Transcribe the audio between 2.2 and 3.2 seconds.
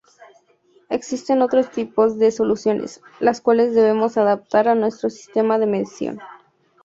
soluciones,